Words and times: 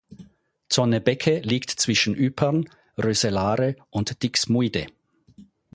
Zonnebeke 0.67 1.41
liegt 1.41 1.69
zwischen 1.69 2.15
Ypern, 2.15 2.67
Roeselare 2.97 3.75
und 3.91 4.23
Diksmuide. 4.23 4.87